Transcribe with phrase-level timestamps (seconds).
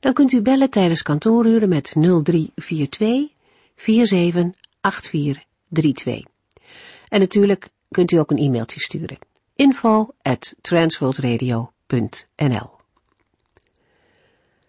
[0.00, 3.28] Dan kunt u bellen tijdens kantooruren met 0342
[3.76, 6.24] 478432.
[7.08, 9.18] En natuurlijk kunt u ook een e-mailtje sturen.
[9.54, 12.70] info at transworldradio.nl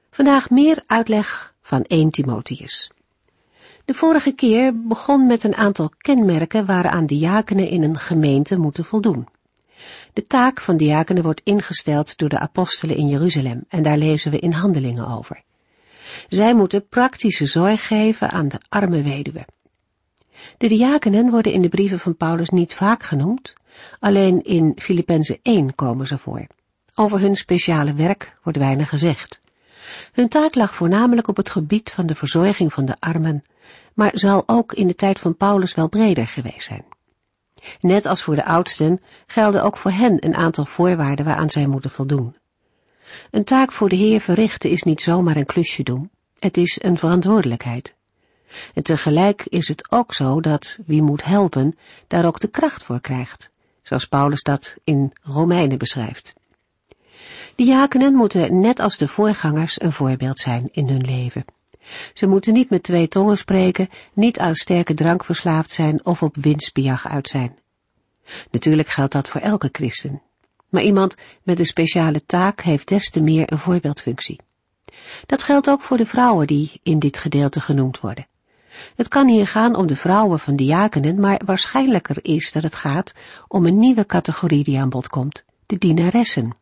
[0.09, 2.91] Vandaag meer uitleg van 1 Timotheus.
[3.85, 9.27] De vorige keer begon met een aantal kenmerken waaraan diakenen in een gemeente moeten voldoen.
[10.13, 14.39] De taak van diakenen wordt ingesteld door de apostelen in Jeruzalem en daar lezen we
[14.39, 15.43] in handelingen over.
[16.27, 19.45] Zij moeten praktische zorg geven aan de arme weduwe.
[20.57, 23.53] De diakenen worden in de brieven van Paulus niet vaak genoemd,
[23.99, 26.47] alleen in Filippenzen 1 komen ze voor.
[26.95, 29.41] Over hun speciale werk wordt weinig gezegd.
[30.11, 33.43] Hun taak lag voornamelijk op het gebied van de verzorging van de armen,
[33.93, 36.85] maar zal ook in de tijd van Paulus wel breder geweest zijn.
[37.79, 41.91] Net als voor de oudsten gelden ook voor hen een aantal voorwaarden waaraan zij moeten
[41.91, 42.35] voldoen.
[43.31, 46.97] Een taak voor de Heer verrichten is niet zomaar een klusje doen, het is een
[46.97, 47.95] verantwoordelijkheid.
[48.73, 52.99] En tegelijk is het ook zo dat wie moet helpen daar ook de kracht voor
[52.99, 53.49] krijgt,
[53.81, 56.33] zoals Paulus dat in Romeinen beschrijft.
[57.55, 61.45] Diakenen moeten net als de voorgangers een voorbeeld zijn in hun leven.
[62.13, 66.35] Ze moeten niet met twee tongen spreken, niet aan sterke drank verslaafd zijn of op
[66.35, 67.57] winstbejag uit zijn.
[68.51, 70.21] Natuurlijk geldt dat voor elke christen.
[70.69, 74.39] Maar iemand met een speciale taak heeft des te meer een voorbeeldfunctie.
[75.25, 78.27] Dat geldt ook voor de vrouwen die in dit gedeelte genoemd worden.
[78.95, 83.13] Het kan hier gaan om de vrouwen van diakenen, maar waarschijnlijker is dat het gaat
[83.47, 86.55] om een nieuwe categorie die aan bod komt, de dienaressen.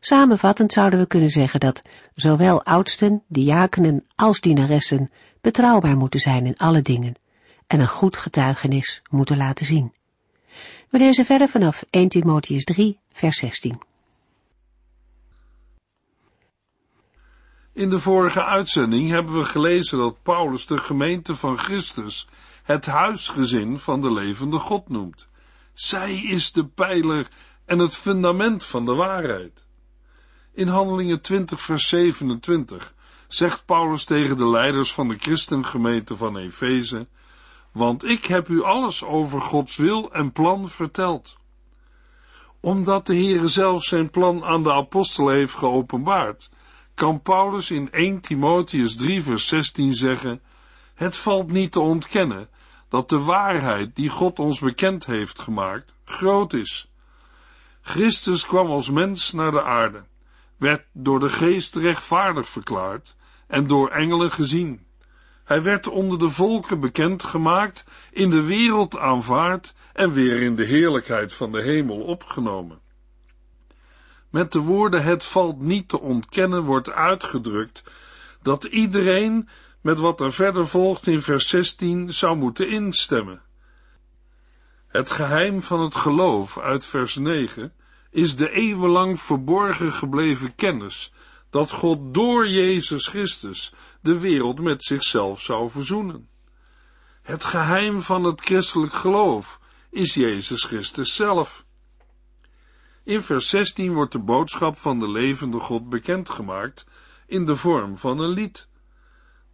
[0.00, 1.82] Samenvattend zouden we kunnen zeggen dat
[2.14, 5.10] zowel oudsten, diakenen als dienaressen
[5.40, 7.14] betrouwbaar moeten zijn in alle dingen
[7.66, 9.92] en een goed getuigenis moeten laten zien.
[10.90, 13.80] We lezen verder vanaf 1 Timotheus 3, vers 16.
[17.72, 22.28] In de vorige uitzending hebben we gelezen dat Paulus de gemeente van Christus
[22.62, 25.28] het huisgezin van de levende God noemt.
[25.74, 27.28] Zij is de pijler
[27.64, 29.66] en het fundament van de waarheid.
[30.52, 32.94] In Handelingen 20 vers 27
[33.28, 37.06] zegt Paulus tegen de leiders van de christengemeente van Efeze,
[37.72, 41.36] want ik heb u alles over Gods wil en plan verteld.
[42.60, 46.50] Omdat de Heere zelf zijn plan aan de apostelen heeft geopenbaard,
[46.94, 50.42] kan Paulus in 1 Timotheus 3 vers 16 zeggen,
[50.94, 52.48] het valt niet te ontkennen
[52.88, 56.91] dat de waarheid die God ons bekend heeft gemaakt, groot is.
[57.82, 60.02] Christus kwam als mens naar de aarde,
[60.56, 63.14] werd door de geest rechtvaardig verklaard
[63.46, 64.86] en door engelen gezien.
[65.44, 70.64] Hij werd onder de volken bekend gemaakt, in de wereld aanvaard en weer in de
[70.64, 72.80] heerlijkheid van de hemel opgenomen.
[74.30, 77.82] Met de woorden het valt niet te ontkennen wordt uitgedrukt
[78.42, 79.48] dat iedereen
[79.80, 83.42] met wat er verder volgt in vers 16 zou moeten instemmen.
[84.92, 87.72] Het geheim van het geloof uit vers 9
[88.10, 91.12] is de eeuwenlang verborgen gebleven kennis
[91.50, 96.28] dat God door Jezus Christus de wereld met zichzelf zou verzoenen.
[97.22, 99.60] Het geheim van het christelijk geloof
[99.90, 101.64] is Jezus Christus zelf.
[103.04, 106.86] In vers 16 wordt de boodschap van de levende God bekendgemaakt
[107.26, 108.68] in de vorm van een lied.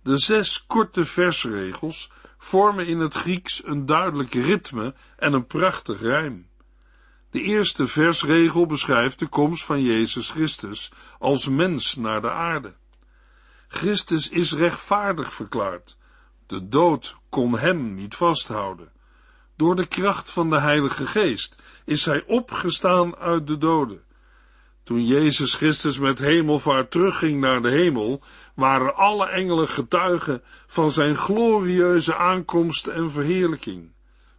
[0.02, 6.48] De zes korte versregels vormen in het Grieks een duidelijk ritme en een prachtig rijm.
[7.30, 12.74] De eerste versregel beschrijft de komst van Jezus Christus als mens naar de aarde.
[13.68, 15.96] Christus is rechtvaardig verklaard.
[16.46, 18.92] De dood kon hem niet vasthouden.
[19.56, 24.02] Door de kracht van de Heilige Geest is hij opgestaan uit de doden.
[24.88, 28.22] Toen Jezus Christus met hemelvaart terugging naar de hemel,
[28.54, 33.92] waren alle engelen getuigen van zijn glorieuze aankomst en verheerlijking.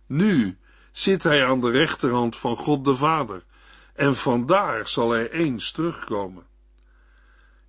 [0.07, 0.57] Nu
[0.91, 3.43] zit hij aan de rechterhand van God de Vader,
[3.93, 6.43] en vandaar zal hij eens terugkomen.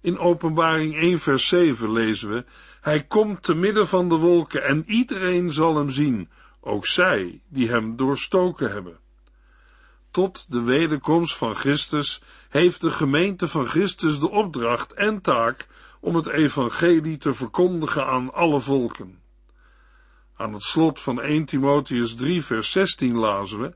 [0.01, 2.45] In Openbaring 1 vers 7 lezen we,
[2.81, 6.31] Hij komt te midden van de wolken en iedereen zal hem zien,
[6.61, 8.99] ook zij die hem doorstoken hebben.
[10.11, 15.67] Tot de wederkomst van Christus heeft de gemeente van Christus de opdracht en taak
[16.01, 19.23] om het evangelie te verkondigen aan alle volken.
[20.37, 23.75] Aan het slot van 1 Timotheus 3 vers 16 lazen we,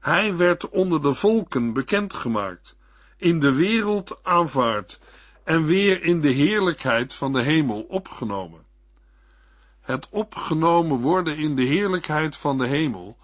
[0.00, 2.76] Hij werd onder de volken bekendgemaakt,
[3.16, 5.00] in de wereld aanvaard
[5.44, 8.66] en weer in de heerlijkheid van de hemel opgenomen.
[9.80, 13.18] Het opgenomen worden in de heerlijkheid van de hemel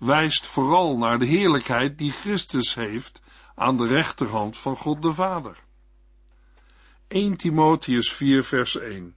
[0.00, 3.20] wijst vooral naar de heerlijkheid die Christus heeft
[3.54, 5.58] aan de rechterhand van God de Vader.
[7.08, 9.16] 1 Timotheus 4 vers 1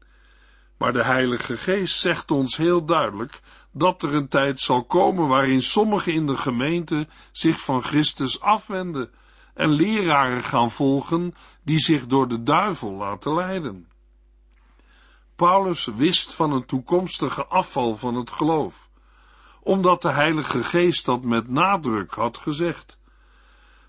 [0.78, 3.40] Maar de Heilige Geest zegt ons heel duidelijk
[3.72, 9.12] dat er een tijd zal komen waarin sommigen in de gemeente zich van Christus afwenden
[9.54, 13.88] en leraren gaan volgen die zich door de duivel laten leiden.
[15.36, 18.90] Paulus wist van een toekomstige afval van het geloof,
[19.64, 22.98] omdat de Heilige Geest dat met nadruk had gezegd.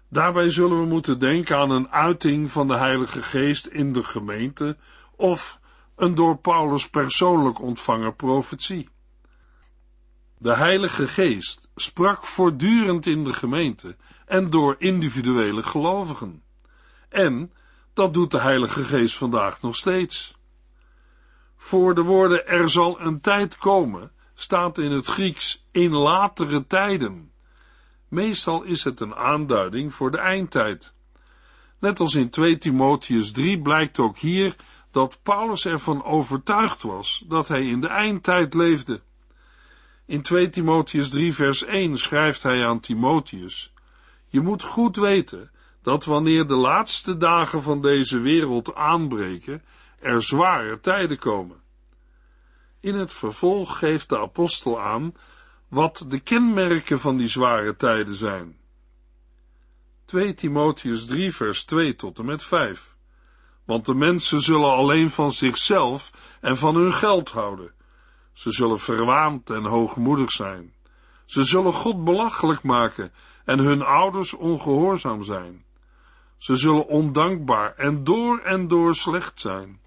[0.08, 4.76] Daarbij zullen we moeten denken aan een uiting van de Heilige Geest in de gemeente
[5.16, 5.58] of
[5.96, 8.88] een door Paulus persoonlijk ontvangen profetie.
[10.38, 16.42] De Heilige Geest sprak voortdurend in de gemeente en door individuele gelovigen.
[17.08, 17.52] En
[17.92, 20.36] dat doet de Heilige Geest vandaag nog steeds.
[21.56, 27.32] Voor de woorden er zal een tijd komen, staat in het Grieks in latere tijden.
[28.08, 30.94] Meestal is het een aanduiding voor de eindtijd.
[31.78, 34.56] Net als in 2 Timotheus 3 blijkt ook hier
[34.90, 39.00] dat Paulus ervan overtuigd was dat hij in de eindtijd leefde.
[40.06, 43.72] In 2 Timotheus 3 vers 1 schrijft hij aan Timotheus,
[44.28, 45.50] je moet goed weten
[45.82, 49.62] dat wanneer de laatste dagen van deze wereld aanbreken,
[49.98, 51.63] er zware tijden komen.
[52.84, 55.14] In het vervolg geeft de apostel aan
[55.69, 58.56] wat de kenmerken van die zware tijden zijn.
[60.04, 62.96] 2 Timotheus 3 vers 2 tot en met 5.
[63.64, 66.10] Want de mensen zullen alleen van zichzelf
[66.40, 67.72] en van hun geld houden.
[68.32, 70.75] Ze zullen verwaand en hoogmoedig zijn.
[71.25, 73.12] Ze zullen God belachelijk maken
[73.44, 75.64] en hun ouders ongehoorzaam zijn.
[76.36, 79.82] Ze zullen ondankbaar en door en door slecht zijn.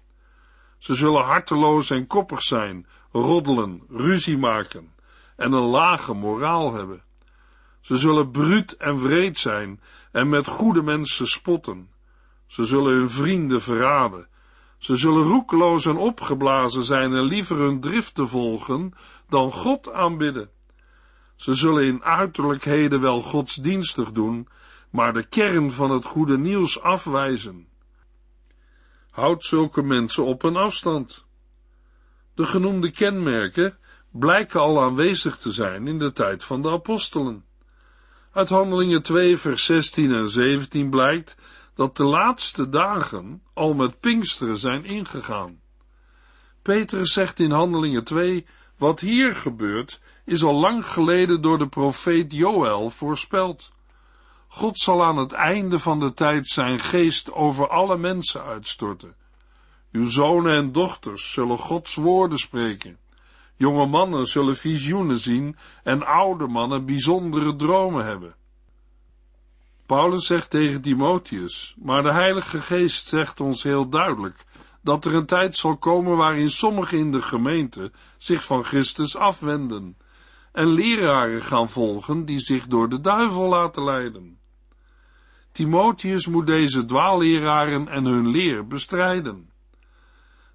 [0.78, 4.92] Ze zullen harteloos en koppig zijn, roddelen, ruzie maken
[5.36, 7.02] en een lage moraal hebben.
[7.80, 9.80] Ze zullen bruut en wreed zijn
[10.12, 11.90] en met goede mensen spotten.
[12.46, 14.28] Ze zullen hun vrienden verraden.
[14.78, 18.92] Ze zullen roekeloos en opgeblazen zijn en liever hun driften volgen
[19.28, 20.50] dan God aanbidden.
[21.36, 24.48] Ze zullen in uiterlijkheden wel godsdienstig doen,
[24.90, 27.67] maar de kern van het goede nieuws afwijzen.
[29.18, 31.24] Houd zulke mensen op een afstand.
[32.34, 33.78] De genoemde kenmerken
[34.10, 37.44] blijken al aanwezig te zijn in de tijd van de apostelen.
[38.32, 41.36] Uit Handelingen 2, vers 16 en 17 blijkt
[41.74, 45.60] dat de laatste dagen al met Pinksteren zijn ingegaan.
[46.62, 52.32] Petrus zegt in Handelingen 2, wat hier gebeurt, is al lang geleden door de profeet
[52.32, 53.70] Joël voorspeld.
[54.48, 59.16] God zal aan het einde van de tijd zijn geest over alle mensen uitstorten.
[59.92, 62.98] Uw zonen en dochters zullen Gods woorden spreken.
[63.56, 68.34] Jonge mannen zullen visioenen zien en oude mannen bijzondere dromen hebben.
[69.86, 74.44] Paulus zegt tegen Timotheus, maar de Heilige Geest zegt ons heel duidelijk
[74.82, 79.96] dat er een tijd zal komen waarin sommigen in de gemeente zich van Christus afwenden
[80.52, 84.37] en leraren gaan volgen die zich door de duivel laten leiden.
[85.58, 89.50] Timotheus moet deze dwaalleraren en hun leer bestrijden.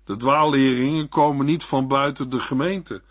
[0.05, 3.01] De dwaalleringen komen niet van buiten de gemeente,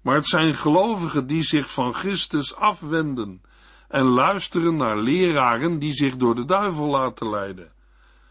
[0.00, 3.42] maar het zijn gelovigen die zich van Christus afwenden
[3.88, 7.72] en luisteren naar leraren die zich door de duivel laten leiden.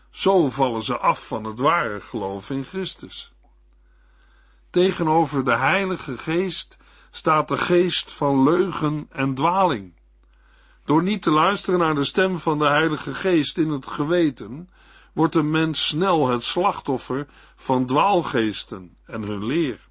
[0.10, 3.34] Zo vallen ze af van het ware geloof in Christus.
[4.70, 6.78] Tegenover de Heilige Geest
[7.12, 9.99] staat de geest van leugen en dwaling.
[10.90, 14.70] Door niet te luisteren naar de stem van de Heilige Geest in het geweten,
[15.14, 19.88] wordt een mens snel het slachtoffer van dwaalgeesten en hun leer.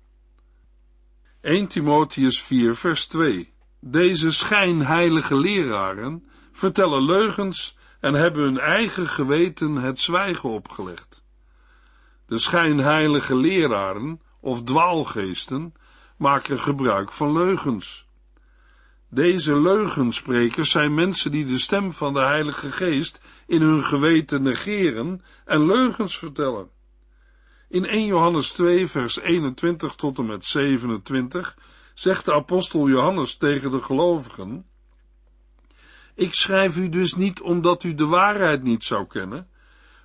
[1.41, 9.75] 1 Timotheus 4 vers 2 Deze schijnheilige leraren vertellen leugens en hebben hun eigen geweten
[9.75, 11.25] het zwijgen opgelegd.
[12.27, 15.75] De schijnheilige leraren of dwaalgeesten
[16.17, 18.08] maken gebruik van leugens.
[19.11, 25.23] Deze leugensprekers zijn mensen die de stem van de Heilige Geest in hun geweten negeren
[25.45, 26.69] en leugens vertellen.
[27.69, 31.57] In 1 Johannes 2, vers 21 tot en met 27
[31.95, 34.67] zegt de apostel Johannes tegen de gelovigen:
[36.15, 39.49] Ik schrijf u dus niet omdat u de waarheid niet zou kennen,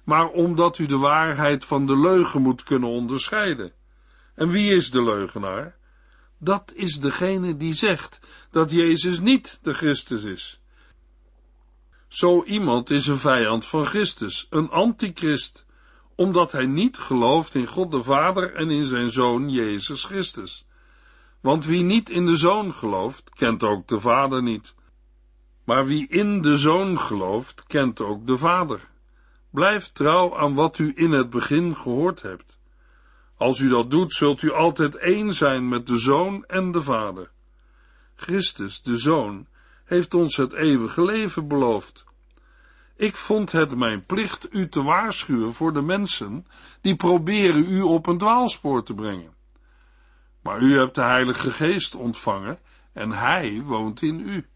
[0.04, 3.72] maar omdat u de waarheid van de leugen moet kunnen onderscheiden.
[4.36, 5.76] En wie is de leugenaar?
[6.44, 8.20] Dat is degene die zegt
[8.52, 10.60] dat Jezus niet de Christus is.
[12.08, 15.66] Zo iemand is een vijand van Christus, een antichrist,
[16.16, 20.68] omdat hij niet gelooft in God de Vader en in zijn Zoon Jezus Christus.
[21.42, 24.74] Want wie niet in de Zoon gelooft, kent ook de Vader niet.
[25.64, 28.90] Maar wie in de Zoon gelooft, kent ook de Vader.
[29.50, 32.58] Blijf trouw aan wat u in het begin gehoord hebt.
[33.44, 37.32] Als u dat doet, zult u altijd één zijn met de Zoon en de Vader.
[38.16, 39.48] Christus, de Zoon,
[39.86, 42.04] heeft ons het eeuwige leven beloofd.
[42.96, 46.48] Ik vond het mijn plicht u te waarschuwen voor de mensen
[46.82, 49.34] die proberen u op een dwaalspoor te brengen.
[50.42, 52.60] Maar u hebt de Heilige Geest ontvangen
[52.94, 54.48] en Hij woont in u.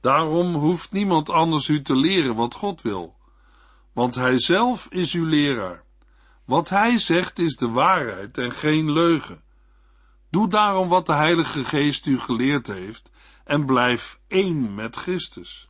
[0.00, 3.16] Daarom hoeft niemand anders u te leren wat God wil,
[3.92, 5.85] want Hij zelf is uw leraar.
[6.46, 9.42] Wat Hij zegt is de waarheid en geen leugen.
[10.30, 13.10] Doe daarom wat de Heilige Geest u geleerd heeft
[13.44, 15.68] en blijf één met Christus.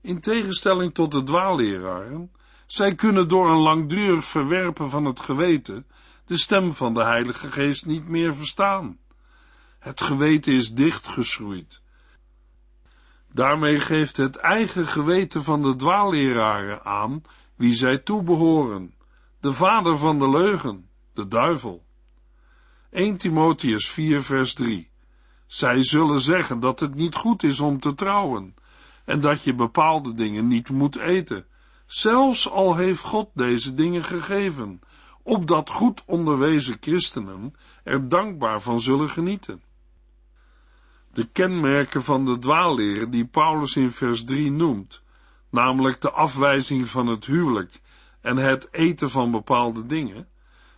[0.00, 2.32] In tegenstelling tot de dwaalleraren,
[2.66, 5.86] zij kunnen door een langdurig verwerpen van het geweten
[6.26, 8.98] de stem van de Heilige Geest niet meer verstaan.
[9.78, 11.82] Het geweten is dichtgeschroeid.
[13.32, 17.22] Daarmee geeft het eigen geweten van de dwaalleraren aan
[17.56, 18.94] wie zij toebehoren,
[19.44, 21.84] de vader van de leugen, de duivel.
[22.90, 24.90] 1 Timotheus 4 vers 3
[25.46, 28.54] Zij zullen zeggen dat het niet goed is om te trouwen,
[29.04, 31.46] en dat je bepaalde dingen niet moet eten,
[31.86, 34.80] zelfs al heeft God deze dingen gegeven,
[35.22, 39.62] opdat goed onderwezen christenen er dankbaar van zullen genieten.
[41.12, 45.02] De kenmerken van de dwaalleren die Paulus in vers 3 noemt,
[45.50, 47.82] namelijk de afwijzing van het huwelijk
[48.24, 50.28] en het eten van bepaalde dingen,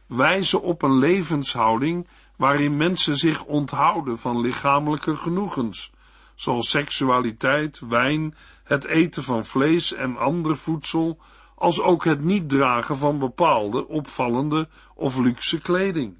[0.06, 5.92] wijzen op een levenshouding waarin mensen zich onthouden van lichamelijke genoegens,
[6.34, 8.34] zoals seksualiteit, wijn,
[8.64, 11.18] het eten van vlees en ander voedsel,
[11.54, 16.18] als ook het niet dragen van bepaalde opvallende of luxe kleding.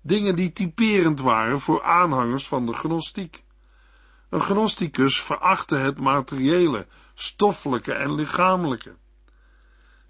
[0.00, 3.44] Dingen die typerend waren voor aanhangers van de gnostiek.
[4.30, 8.99] Een gnosticus verachtte het materiële, stoffelijke en lichamelijke.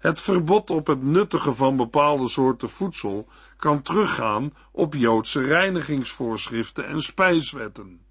[0.01, 3.27] Het verbod op het nuttigen van bepaalde soorten voedsel
[3.57, 8.01] kan teruggaan op Joodse reinigingsvoorschriften en spijswetten.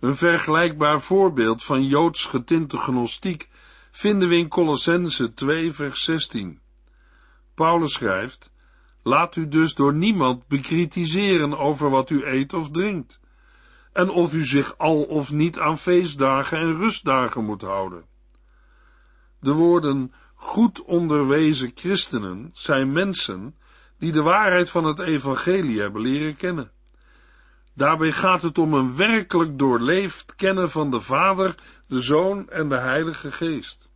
[0.00, 3.48] Een vergelijkbaar voorbeeld van Joods getinte gnostiek
[3.90, 6.60] vinden we in Colossense 2 vers 16.
[7.54, 8.50] Paulus schrijft,
[9.02, 13.20] Laat u dus door niemand bekritiseren over wat u eet of drinkt,
[13.92, 18.04] en of u zich al of niet aan feestdagen en rustdagen moet houden.
[19.40, 23.56] De woorden goed onderwezen christenen zijn mensen
[23.98, 26.70] die de waarheid van het evangelie hebben leren kennen.
[27.74, 31.54] Daarbij gaat het om een werkelijk doorleefd kennen van de Vader,
[31.86, 33.88] de Zoon en de Heilige Geest.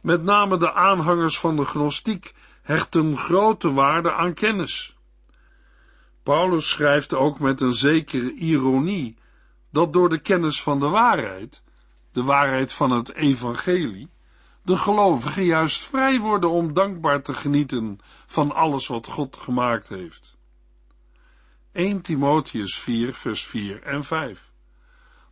[0.00, 4.96] Met name de aanhangers van de gnostiek hechten grote waarde aan kennis.
[6.22, 9.16] Paulus schrijft ook met een zekere ironie
[9.70, 11.62] dat door de kennis van de waarheid,
[12.12, 14.10] de waarheid van het evangelie,
[14.66, 20.36] de gelovigen juist vrij worden om dankbaar te genieten van alles wat God gemaakt heeft.
[21.72, 24.52] 1 Timotheus 4, vers 4 en 5.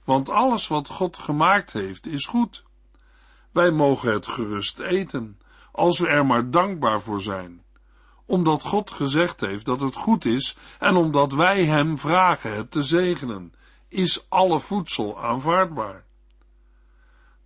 [0.04, 2.64] Want alles wat God gemaakt heeft is goed.
[3.52, 5.38] Wij mogen het gerust eten,
[5.72, 7.62] als we er maar dankbaar voor zijn.
[8.26, 12.82] Omdat God gezegd heeft dat het goed is en omdat wij Hem vragen het te
[12.82, 13.54] zegenen,
[13.88, 16.04] is alle voedsel aanvaardbaar.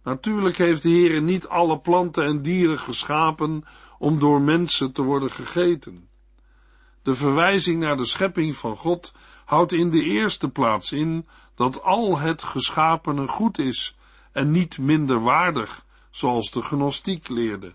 [0.09, 3.65] Natuurlijk heeft de Heer niet alle planten en dieren geschapen
[3.99, 6.09] om door mensen te worden gegeten.
[7.03, 9.12] De verwijzing naar de schepping van God
[9.45, 13.97] houdt in de eerste plaats in dat al het geschapene goed is
[14.33, 17.75] en niet minder waardig, zoals de gnostiek leerde.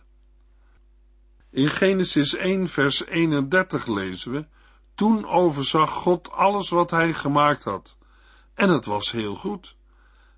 [1.50, 4.48] In Genesis 1 vers 31 lezen we,
[4.96, 7.98] toen overzag God alles wat hij gemaakt had,
[8.54, 9.76] en het was heel goed.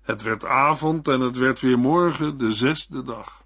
[0.06, 3.44] Het werd avond en het werd weer morgen, de zesde dag.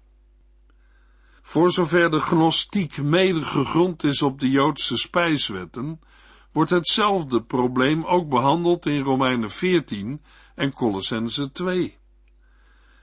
[1.41, 5.99] Voor zover de gnostiek mede gegrond is op de Joodse spijswetten,
[6.51, 10.21] wordt hetzelfde probleem ook behandeld in Romeinen 14
[10.55, 11.97] en Colossense 2.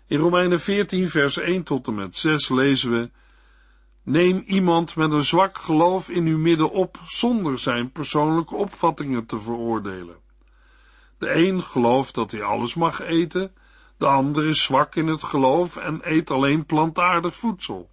[0.06, 3.10] In Romeinen 14 vers 1 tot en met 6 lezen we,
[4.02, 9.40] Neem iemand met een zwak geloof in uw midden op, zonder zijn persoonlijke opvattingen te
[9.40, 10.27] veroordelen.
[11.18, 13.52] De een gelooft dat hij alles mag eten,
[13.96, 17.90] de ander is zwak in het geloof en eet alleen plantaardig voedsel.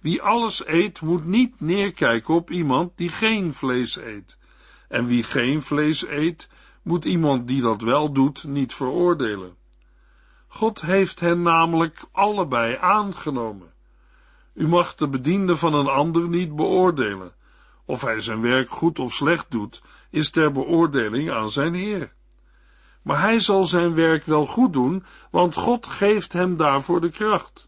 [0.00, 4.38] Wie alles eet, moet niet neerkijken op iemand die geen vlees eet.
[4.88, 6.48] En wie geen vlees eet,
[6.82, 9.56] moet iemand die dat wel doet niet veroordelen.
[10.46, 13.72] God heeft hen namelijk allebei aangenomen.
[14.54, 17.32] U mag de bediende van een ander niet beoordelen.
[17.84, 22.16] Of hij zijn werk goed of slecht doet, is ter beoordeling aan zijn Heer.
[23.08, 27.66] Maar hij zal zijn werk wel goed doen, want God geeft hem daarvoor de kracht.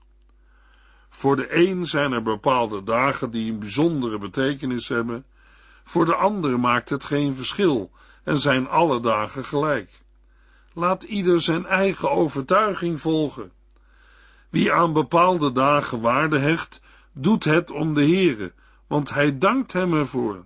[1.08, 5.24] Voor de een zijn er bepaalde dagen die een bijzondere betekenis hebben,
[5.84, 7.90] voor de ander maakt het geen verschil
[8.24, 10.02] en zijn alle dagen gelijk.
[10.72, 13.52] Laat ieder zijn eigen overtuiging volgen.
[14.50, 16.80] Wie aan bepaalde dagen waarde hecht,
[17.12, 18.52] doet het om de Heere,
[18.86, 20.44] want hij dankt hem ervoor.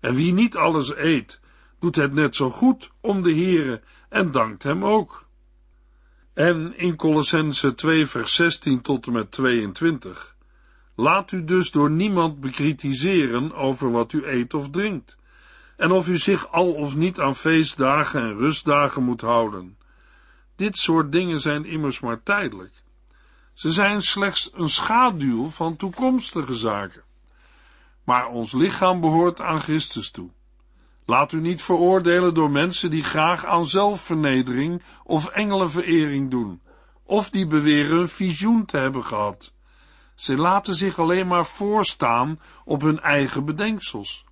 [0.00, 1.40] En wie niet alles eet,
[1.86, 5.26] doet het net zo goed om de Heere en dankt hem ook.
[6.34, 10.34] En in Colossense 2 vers 16 tot en met 22.
[10.94, 15.18] Laat u dus door niemand bekritiseren over wat u eet of drinkt,
[15.76, 19.78] en of u zich al of niet aan feestdagen en rustdagen moet houden.
[20.56, 22.72] Dit soort dingen zijn immers maar tijdelijk.
[23.52, 27.02] Ze zijn slechts een schaduw van toekomstige zaken.
[28.04, 30.30] Maar ons lichaam behoort aan Christus toe.
[31.06, 36.60] Laat u niet veroordelen door mensen die graag aan zelfvernedering of engelenverering doen,
[37.04, 39.52] of die beweren een visioen te hebben gehad.
[40.14, 44.24] Ze laten zich alleen maar voorstaan op hun eigen bedenksels.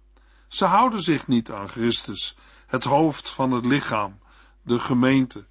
[0.49, 4.19] Ze houden zich niet aan Christus, het hoofd van het lichaam,
[4.62, 5.47] de gemeente,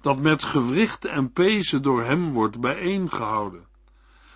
[0.00, 3.66] dat met gewrichten en pezen door hem wordt bijeengehouden.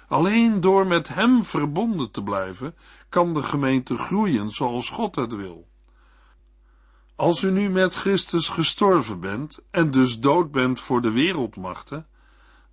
[0.09, 2.75] Alleen door met hem verbonden te blijven,
[3.09, 5.67] kan de gemeente groeien zoals God het wil.
[7.18, 12.06] Als u nu met Christus gestorven bent en dus dood bent voor de wereldmachten,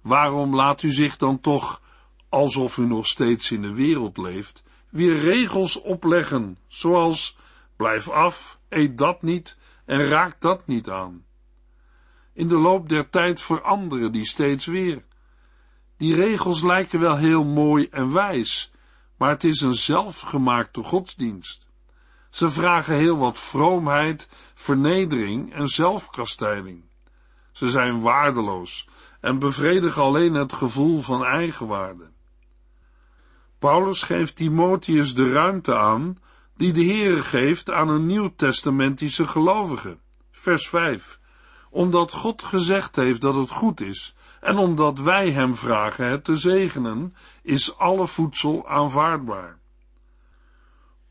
[0.02, 1.82] waarom laat u zich dan toch,
[2.30, 7.38] alsof u nog steeds in de wereld leeft, weer regels opleggen, zoals
[7.76, 11.26] blijf af, eet dat niet en raak dat niet aan?
[12.34, 15.04] In de loop der tijd veranderen die steeds weer.
[15.98, 18.72] Die regels lijken wel heel mooi en wijs,
[19.18, 21.66] maar het is een zelfgemaakte godsdienst.
[22.36, 26.84] Ze vragen heel wat vroomheid, vernedering en zelfkastijding.
[27.52, 28.88] Ze zijn waardeloos
[29.22, 32.12] en bevredigen alleen het gevoel van eigenwaarde.
[33.60, 36.18] Paulus geeft Timotheus de ruimte aan
[36.56, 39.98] die de Heere geeft aan een nieuwtestamentische gelovige.
[40.32, 41.20] Vers 5.
[41.70, 46.36] Omdat God gezegd heeft dat het goed is en omdat wij hem vragen het te
[46.36, 49.64] zegenen, is alle voedsel aanvaardbaar.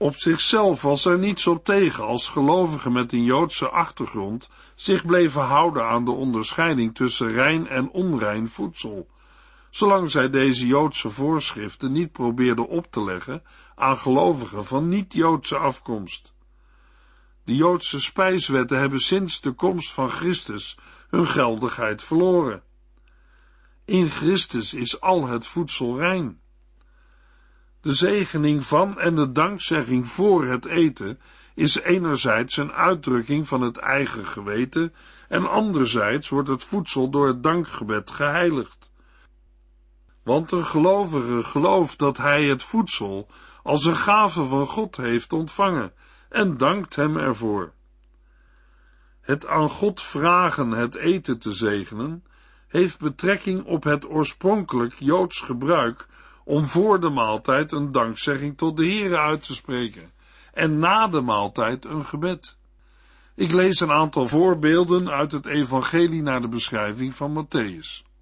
[0.05, 5.43] Op zichzelf was er niets op tegen als gelovigen met een Joodse achtergrond zich bleven
[5.43, 9.09] houden aan de onderscheiding tussen rein en onrein voedsel,
[9.71, 13.43] zolang zij deze Joodse voorschriften niet probeerden op te leggen
[13.75, 16.33] aan gelovigen van niet-Joodse afkomst.
[17.45, 22.63] De Joodse spijswetten hebben sinds de komst van Christus hun geldigheid verloren.
[23.85, 26.43] In Christus is al het voedsel rein.
[27.85, 31.21] De zegening van en de dankzegging voor het eten
[31.55, 34.95] is enerzijds een uitdrukking van het eigen geweten
[35.29, 38.91] en anderzijds wordt het voedsel door het dankgebed geheiligd.
[40.23, 43.29] Want een gelovige gelooft dat hij het voedsel
[43.63, 45.93] als een gave van God heeft ontvangen
[46.29, 47.73] en dankt hem ervoor.
[49.21, 52.25] Het aan God vragen het eten te zegenen
[52.69, 56.07] heeft betrekking op het oorspronkelijk Joods gebruik
[56.45, 60.13] om voor de maaltijd een dankzegging tot de Heere uit te spreken
[60.53, 62.57] en na de maaltijd een gebed.
[63.35, 68.13] Ik lees een aantal voorbeelden uit het evangelie naar de beschrijving van Matthäus.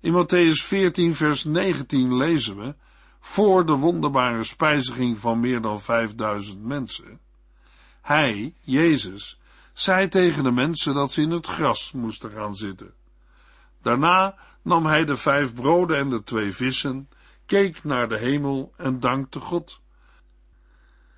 [0.00, 2.74] In Matthäus 14 vers 19 lezen we,
[3.20, 7.20] voor de wonderbare spijziging van meer dan 5000 mensen,
[8.00, 9.40] hij, Jezus,
[9.72, 12.94] zei tegen de mensen dat ze in het gras moesten gaan zitten.
[13.82, 17.08] Daarna nam hij de vijf broden en de twee vissen,
[17.46, 19.80] keek naar de hemel en dankte God.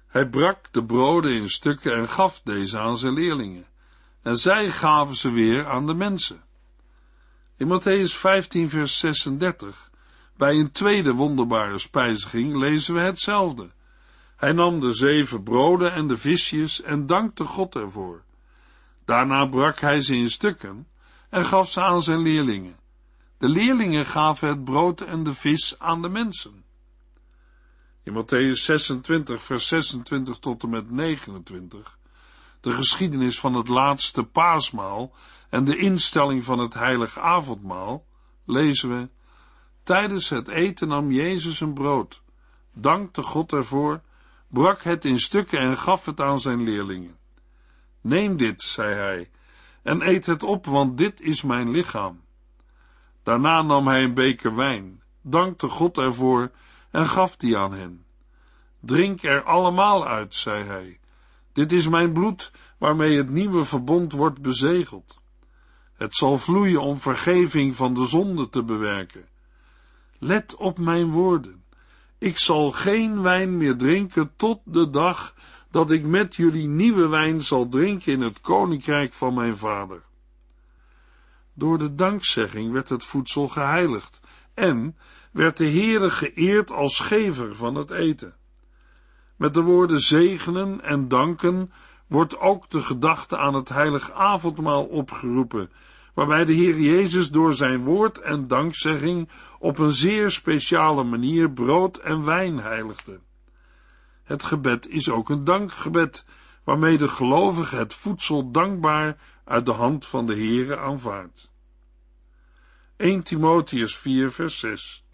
[0.06, 3.66] Hij brak de broden in stukken en gaf deze aan zijn leerlingen,
[4.22, 6.44] en zij gaven ze weer aan de mensen.
[7.56, 9.90] In Matthäus 15, vers 36,
[10.36, 13.70] bij een tweede wonderbare spijziging, lezen we hetzelfde.
[14.36, 18.22] Hij nam de zeven broden en de visjes en dankte God ervoor.
[19.04, 20.88] Daarna brak hij ze in stukken
[21.30, 22.76] en gaf ze aan zijn leerlingen.
[23.38, 26.64] De leerlingen gaven het brood en de vis aan de mensen.
[28.02, 31.98] In Matthäus 26, vers 26 tot en met 29,
[32.60, 35.12] de geschiedenis van het laatste paasmaal
[35.48, 38.04] en de instelling van het heilige avondmaal,
[38.44, 39.08] lezen we,
[39.82, 42.22] tijdens het eten nam Jezus een brood,
[42.72, 44.00] dankte God ervoor,
[44.48, 47.18] brak het in stukken en gaf het aan zijn leerlingen.
[48.00, 49.30] Neem dit, zei hij,
[49.82, 52.24] en eet het op, want dit is mijn lichaam.
[53.26, 56.50] Daarna nam hij een beker wijn, dankte God ervoor
[56.90, 58.04] en gaf die aan hen.
[58.80, 60.98] Drink er allemaal uit, zei hij.
[61.52, 65.20] Dit is mijn bloed, waarmee het nieuwe verbond wordt bezegeld.
[65.94, 69.28] Het zal vloeien om vergeving van de zonde te bewerken.
[70.18, 71.64] Let op mijn woorden.
[72.18, 75.34] Ik zal geen wijn meer drinken tot de dag
[75.70, 80.05] dat ik met jullie nieuwe wijn zal drinken in het koninkrijk van mijn vader.
[81.58, 84.20] Door de dankzegging werd het voedsel geheiligd
[84.54, 84.96] en
[85.32, 88.34] werd de Heere geëerd als gever van het eten.
[89.36, 91.72] Met de woorden zegenen en danken
[92.06, 95.70] wordt ook de gedachte aan het heilig avondmaal opgeroepen,
[96.14, 101.96] waarbij de Heer Jezus door zijn woord en dankzegging op een zeer speciale manier brood
[101.96, 103.20] en wijn heiligde.
[104.24, 106.26] Het gebed is ook een dankgebed,
[106.64, 109.16] waarmee de gelovige het voedsel dankbaar
[109.46, 111.50] uit de hand van de Heere aanvaardt.
[112.96, 115.04] 1 Timotheus 4 vers 6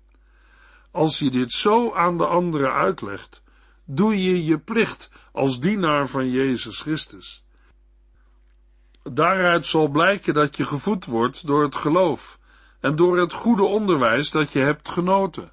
[0.90, 3.42] Als je dit zo aan de anderen uitlegt,
[3.85, 7.45] doe je je plicht als dienaar van Jezus Christus.
[9.03, 12.38] Daaruit zal blijken dat je gevoed wordt door het geloof
[12.81, 15.53] en door het goede onderwijs dat je hebt genoten.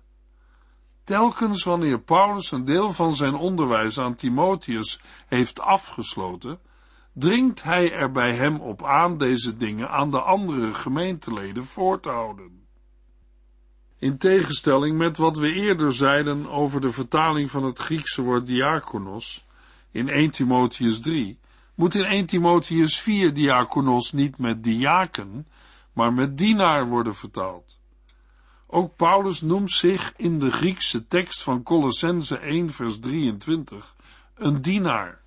[1.03, 6.59] Telkens wanneer Paulus een deel van zijn onderwijs aan Timotheus heeft afgesloten,
[7.13, 12.09] dringt hij er bij hem op aan deze dingen aan de andere gemeenteleden voor te
[12.09, 12.59] houden.
[13.99, 19.45] In tegenstelling met wat we eerder zeiden over de vertaling van het Griekse woord diakonos
[19.91, 21.39] in 1 Timotheus 3,
[21.75, 25.47] moet in 1 Timotheus 4 diakonos niet met diaken,
[25.93, 27.79] maar met dienaar worden vertaald.
[28.67, 33.95] Ook Paulus noemt zich in de Griekse tekst van Colossense 1 vers 23
[34.35, 35.21] een dienaar.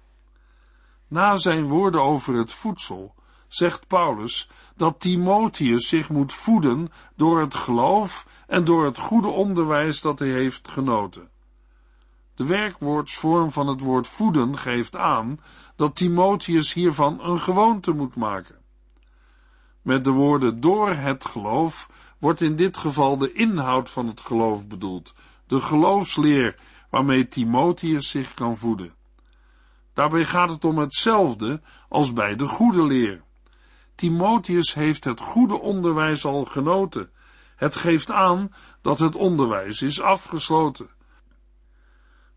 [1.12, 3.14] Na zijn woorden over het voedsel
[3.48, 10.00] zegt Paulus dat Timotheus zich moet voeden door het geloof en door het goede onderwijs
[10.00, 11.30] dat hij heeft genoten.
[12.34, 15.40] De werkwoordsvorm van het woord voeden geeft aan
[15.76, 18.56] dat Timotheus hiervan een gewoonte moet maken.
[19.82, 24.66] Met de woorden door het geloof wordt in dit geval de inhoud van het geloof
[24.66, 25.14] bedoeld,
[25.46, 26.56] de geloofsleer
[26.90, 29.00] waarmee Timotheus zich kan voeden.
[29.92, 33.22] Daarbij gaat het om hetzelfde als bij de goede leer.
[33.94, 37.10] Timotheus heeft het goede onderwijs al genoten.
[37.56, 40.90] Het geeft aan dat het onderwijs is afgesloten.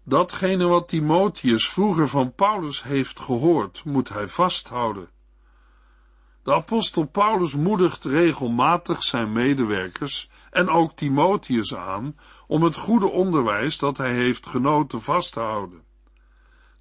[0.04, 5.10] Datgene wat Timotheus vroeger van Paulus heeft gehoord, moet hij vasthouden.
[6.44, 12.16] De apostel Paulus moedigt regelmatig zijn medewerkers en ook Timotheus aan
[12.48, 15.85] om het goede onderwijs dat hij heeft genoten vast te houden.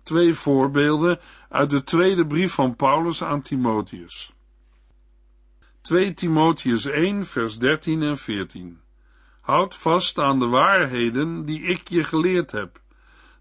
[0.05, 4.33] Twee voorbeelden uit de tweede brief van Paulus aan Timotheus.
[5.81, 8.81] 2 Timotheus 1 vers 13 en 14
[9.41, 12.81] Houd vast aan de waarheden die ik je geleerd heb,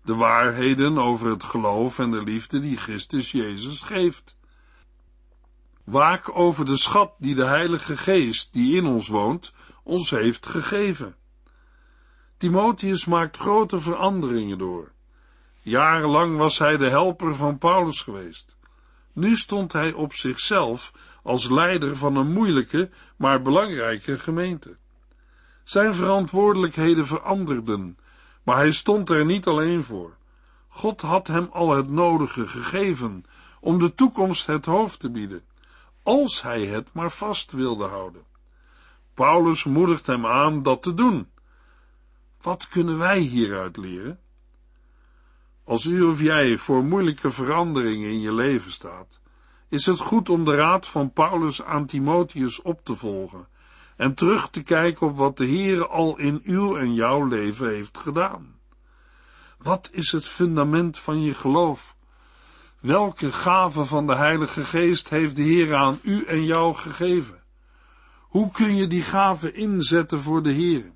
[0.04, 4.36] de waarheden over het geloof en de liefde die Christus Jezus geeft
[5.84, 11.16] Waak over de schat die de Heilige Geest, die in ons woont, ons heeft gegeven.
[12.38, 14.92] Timotheus maakt grote veranderingen door.
[15.64, 18.56] Jarenlang was hij de helper van Paulus geweest.
[19.14, 24.78] Nu stond hij op zichzelf als leider van een moeilijke, maar belangrijke gemeente.
[25.64, 27.98] Zijn verantwoordelijkheden veranderden,
[28.44, 30.16] maar hij stond er niet alleen voor.
[30.68, 33.26] God had hem al het nodige gegeven
[33.60, 35.44] om de toekomst het hoofd te bieden
[36.04, 38.24] als hij het maar vast wilde houden.
[39.14, 41.30] Paulus moedigt hem aan dat te doen.
[42.42, 44.20] Wat kunnen wij hieruit leren?
[45.66, 49.22] Als u of jij voor moeilijke veranderingen in je leven staat,
[49.70, 53.48] is het goed om de raad van Paulus aan Timotheus op te volgen
[53.98, 57.98] en terug te kijken op wat de Heere al in uw en jouw leven heeft
[57.98, 58.56] gedaan.
[59.58, 61.96] Wat is het fundament van je geloof?
[62.80, 67.44] Welke gave van de Heilige Geest heeft de Heer aan u en jou gegeven?
[68.20, 70.92] Hoe kun je die gave inzetten voor de Heer?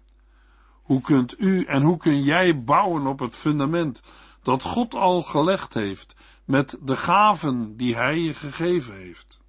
[0.84, 4.02] Hoe kunt u en hoe kun jij bouwen op het fundament
[4.48, 9.40] dat God al gelegd heeft met de gaven die Hij je gegeven heeft?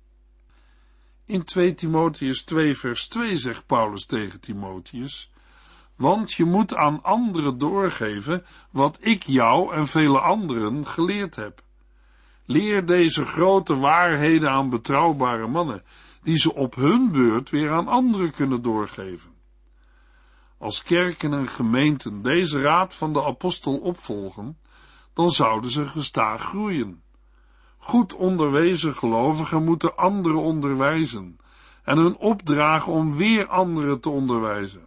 [1.25, 5.31] In 2 Timotheus 2 vers 2 zegt Paulus tegen Timotheus,
[5.97, 11.63] want je moet aan anderen doorgeven wat ik jou en vele anderen geleerd heb.
[12.45, 15.83] Leer deze grote waarheden aan betrouwbare mannen,
[16.23, 19.31] die ze op hun beurt weer aan anderen kunnen doorgeven.
[20.59, 24.59] Als kerken en gemeenten deze raad van de apostel opvolgen,
[25.19, 27.03] dan zouden ze gestaag groeien.
[27.79, 31.39] Goed onderwezen gelovigen moeten anderen onderwijzen
[31.85, 34.87] en hun opdragen om weer anderen te onderwijzen.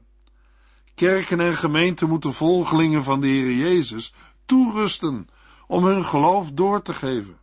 [0.96, 4.13] Kerken en gemeenten moeten volgelingen van de Heer Jezus
[4.46, 5.28] toerusten
[5.67, 7.38] om hun geloof door te geven.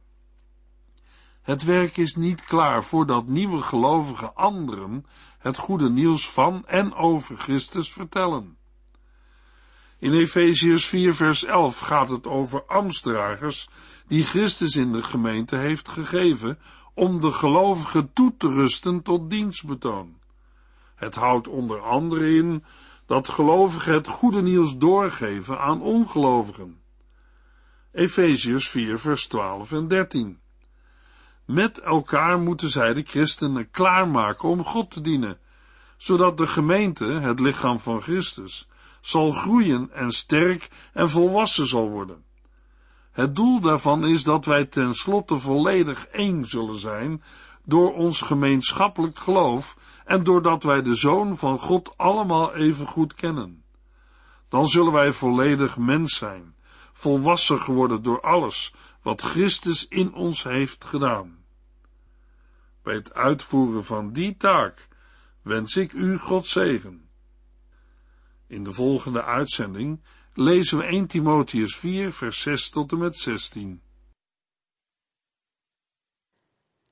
[1.43, 5.07] Het werk is niet klaar voordat nieuwe gelovigen anderen
[5.39, 8.58] het goede nieuws van en over Christus vertellen.
[9.99, 13.69] In Efeziërs 4 vers 11 gaat het over ambtsdragers
[14.07, 16.59] die Christus in de gemeente heeft gegeven
[16.95, 20.17] om de gelovigen toe te rusten tot dienstbetoon.
[20.95, 22.65] Het houdt onder andere in
[23.07, 26.81] dat gelovigen het goede nieuws doorgeven aan ongelovigen.
[27.93, 30.39] Efeziërs 4 vers 12 en 13.
[31.45, 35.39] Met elkaar moeten zij de christenen klaarmaken om God te dienen,
[35.97, 38.69] zodat de gemeente, het lichaam van Christus,
[39.01, 42.25] zal groeien en sterk en volwassen zal worden.
[43.13, 47.23] Het doel daarvan is dat wij tenslotte volledig één zullen zijn
[47.65, 53.65] door ons gemeenschappelijk geloof en doordat wij de Zoon van God allemaal even goed kennen.
[54.49, 56.55] Dan zullen wij volledig mens zijn,
[56.93, 61.39] volwassen geworden door alles wat Christus in ons heeft gedaan.
[62.83, 64.89] Bij het uitvoeren van die taak
[65.43, 67.08] wens ik u God zegen.
[68.49, 70.01] In de volgende uitzending
[70.35, 73.83] lezen we 1 Timotheus 4, vers 6 tot en met 16.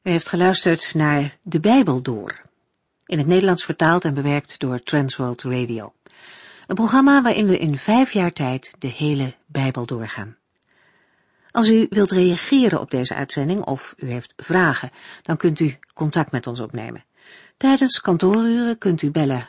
[0.03, 2.43] U heeft geluisterd naar De Bijbel Door,
[3.05, 5.95] in het Nederlands vertaald en bewerkt door Transworld Radio.
[6.67, 10.37] Een programma waarin we in vijf jaar tijd de hele Bijbel doorgaan.
[11.51, 14.91] Als u wilt reageren op deze uitzending of u heeft vragen,
[15.23, 17.05] dan kunt u contact met ons opnemen.
[17.57, 19.49] Tijdens kantooruren kunt u bellen